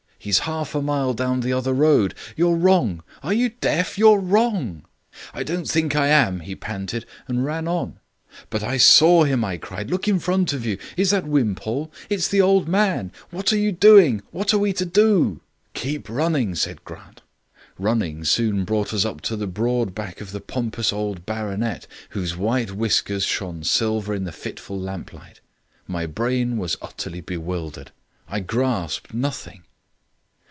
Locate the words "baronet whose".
21.25-22.37